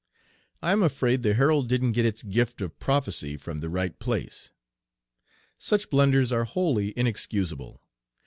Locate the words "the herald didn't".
1.21-1.91